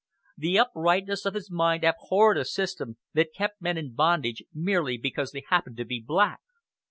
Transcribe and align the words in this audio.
The 0.35 0.57
uprightness 0.57 1.27
of 1.27 1.35
his 1.35 1.51
mind 1.51 1.83
abhorred 1.83 2.39
a 2.39 2.43
system 2.43 2.97
that 3.13 3.35
kept 3.35 3.61
men 3.61 3.77
in 3.77 3.93
bondage 3.93 4.41
merely 4.51 4.97
because 4.97 5.31
they 5.31 5.43
happened 5.47 5.77
to 5.77 5.85
be 5.85 5.99
black. 6.03 6.39